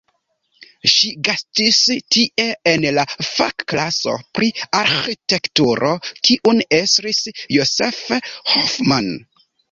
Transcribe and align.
Ŝi 0.91 1.09
gastis 1.25 1.81
tie 2.15 2.45
en 2.71 2.87
la 2.97 3.03
fakklaso 3.27 4.15
pri 4.37 4.49
arĥitekturo 4.77 5.91
kiun 6.29 6.63
estris 6.79 7.21
Josef 7.57 8.01
Hoffmann. 8.55 9.11